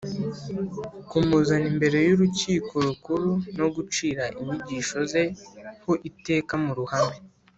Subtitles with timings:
[1.09, 5.23] Kumuzana imbere y’Urukiko Rukuru no gucira inyigisho Ze
[5.83, 7.17] ho iteka mu ruhame